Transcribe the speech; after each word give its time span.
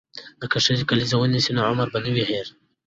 که 0.51 0.57
ښځې 0.65 0.83
کلیزه 0.89 1.15
ونیسي 1.17 1.51
نو 1.55 1.61
عمر 1.69 1.87
به 1.93 1.99
نه 2.03 2.09
وي 2.13 2.23
هیر. 2.29 2.47